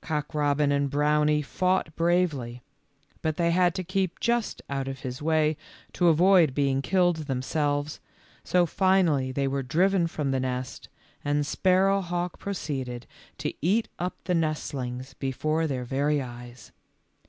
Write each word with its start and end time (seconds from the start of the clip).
Cock 0.00 0.34
robin 0.34 0.72
and 0.72 0.90
Brownie 0.90 1.40
fought 1.40 1.94
bravely, 1.94 2.64
but 3.22 3.36
they 3.36 3.52
had 3.52 3.76
to 3.76 3.84
keep 3.84 4.18
just 4.18 4.60
out 4.68 4.88
of 4.88 5.02
his 5.02 5.22
way 5.22 5.56
to 5.92 6.08
avoid 6.08 6.52
being 6.52 6.82
killed 6.82 7.18
themselves, 7.28 8.00
so 8.42 8.66
finally 8.66 9.30
they 9.30 9.46
were 9.46 9.62
driven 9.62 10.08
from 10.08 10.32
the 10.32 10.40
nest, 10.40 10.88
and 11.24 11.46
Sparrowhawk 11.46 12.40
pro 12.40 12.54
ceeded 12.54 13.04
to 13.36 13.54
eat 13.62 13.86
up 14.00 14.16
the 14.24 14.34
nestlings 14.34 15.14
before 15.14 15.68
their 15.68 15.84
very 15.84 16.20
eyes. 16.20 16.72